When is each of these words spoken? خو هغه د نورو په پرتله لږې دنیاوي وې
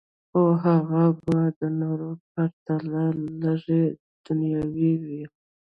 خو 0.29 0.41
هغه 0.63 1.03
د 1.59 1.61
نورو 1.79 2.09
په 2.17 2.21
پرتله 2.31 3.03
لږې 3.41 3.83
دنیاوي 4.25 4.93
وې 5.03 5.23